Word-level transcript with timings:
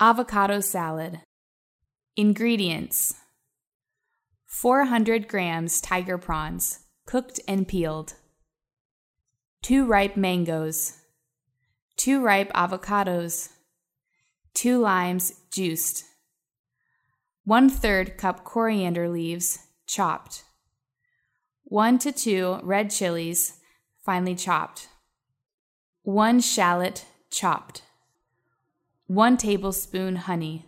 Avocado 0.00 0.58
salad. 0.58 1.20
Ingredients 2.16 3.14
400 4.44 5.28
grams 5.28 5.80
tiger 5.80 6.18
prawns, 6.18 6.80
cooked 7.06 7.38
and 7.46 7.68
peeled. 7.68 8.14
2 9.62 9.86
ripe 9.86 10.16
mangoes. 10.16 10.98
2 11.96 12.20
ripe 12.20 12.52
avocados. 12.54 13.50
2 14.54 14.80
limes, 14.80 15.32
juiced. 15.52 16.02
1 17.44 17.70
3rd 17.70 18.16
cup 18.16 18.42
coriander 18.42 19.08
leaves, 19.08 19.60
chopped. 19.86 20.42
1 21.66 22.00
to 22.00 22.10
2 22.10 22.58
red 22.64 22.90
chilies, 22.90 23.60
finely 24.04 24.34
chopped. 24.34 24.88
1 26.02 26.40
shallot, 26.40 27.04
chopped. 27.30 27.82
1 29.08 29.36
tablespoon 29.36 30.16
honey. 30.16 30.64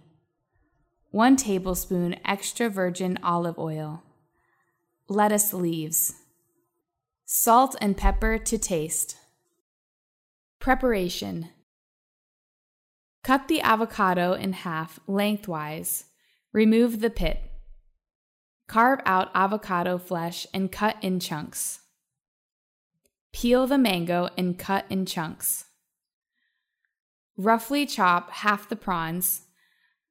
1 1.11 1.37
tablespoon 1.37 2.15
extra 2.23 2.69
virgin 2.69 3.19
olive 3.23 3.59
oil. 3.59 4.03
Lettuce 5.09 5.55
leaves. 5.55 6.17
Salt 7.25 7.77
and 7.81 7.97
pepper 7.97 8.37
to 8.37 8.59
taste. 8.59 9.17
Preparation 10.59 11.49
Cut 13.25 13.49
the 13.49 13.63
avocado 13.63 14.35
in 14.35 14.53
half 14.53 15.01
lengthwise. 15.07 16.05
Remove 16.53 17.01
the 17.01 17.09
pit. 17.09 17.41
Carve 18.69 19.01
out 19.07 19.31
avocado 19.35 19.97
flesh 19.97 20.47
and 20.53 20.71
cut 20.71 20.97
in 21.01 21.21
chunks. 21.21 21.81
Peel 23.33 23.67
the 23.67 23.79
mango 23.79 24.29
and 24.37 24.59
cut 24.59 24.85
in 24.91 25.07
chunks. 25.07 25.65
Roughly 27.37 27.85
chop 27.85 28.31
half 28.31 28.69
the 28.69 28.77
prawns. 28.77 29.43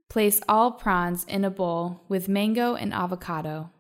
Place 0.10 0.42
all 0.48 0.72
prawns 0.72 1.24
in 1.24 1.44
a 1.44 1.50
bowl 1.50 2.04
with 2.08 2.30
mango 2.30 2.76
and 2.76 2.94
avocado. 2.94 3.72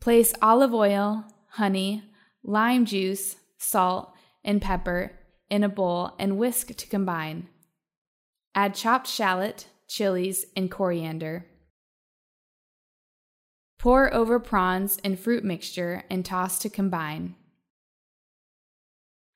Place 0.00 0.34
olive 0.42 0.74
oil, 0.74 1.24
honey, 1.52 2.04
lime 2.42 2.84
juice, 2.84 3.36
salt, 3.58 4.12
and 4.44 4.60
pepper 4.60 5.12
in 5.48 5.64
a 5.64 5.68
bowl 5.68 6.12
and 6.18 6.38
whisk 6.38 6.74
to 6.76 6.86
combine. 6.86 7.48
Add 8.54 8.74
chopped 8.74 9.06
shallot, 9.06 9.66
chilies, 9.88 10.44
and 10.56 10.70
coriander. 10.70 11.46
Pour 13.78 14.12
over 14.12 14.38
prawns 14.38 14.98
and 15.02 15.18
fruit 15.18 15.42
mixture 15.42 16.04
and 16.10 16.24
toss 16.24 16.58
to 16.58 16.68
combine. 16.68 17.34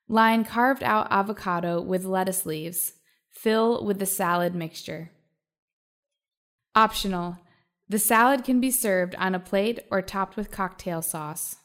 Line 0.08 0.44
carved 0.44 0.82
out 0.82 1.06
avocado 1.10 1.80
with 1.80 2.04
lettuce 2.04 2.44
leaves. 2.44 2.92
Fill 3.30 3.84
with 3.84 3.98
the 3.98 4.06
salad 4.06 4.54
mixture. 4.54 5.10
Optional. 6.74 7.38
The 7.88 7.98
salad 7.98 8.44
can 8.44 8.60
be 8.60 8.70
served 8.70 9.14
on 9.16 9.34
a 9.34 9.40
plate 9.40 9.80
or 9.90 10.02
topped 10.02 10.36
with 10.36 10.50
cocktail 10.50 11.02
sauce. 11.02 11.56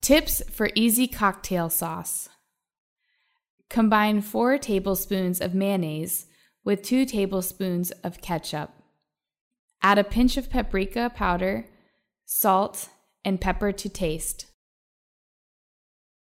Tips 0.00 0.42
for 0.50 0.70
easy 0.74 1.08
cocktail 1.08 1.68
sauce. 1.68 2.28
Combine 3.68 4.20
4 4.20 4.58
tablespoons 4.58 5.40
of 5.40 5.54
mayonnaise 5.54 6.26
with 6.64 6.82
2 6.82 7.04
tablespoons 7.06 7.90
of 8.04 8.20
ketchup. 8.20 8.70
Add 9.82 9.98
a 9.98 10.04
pinch 10.04 10.36
of 10.36 10.50
paprika 10.50 11.10
powder, 11.14 11.66
salt, 12.24 12.88
and 13.24 13.40
pepper 13.40 13.72
to 13.72 13.88
taste. 13.88 14.46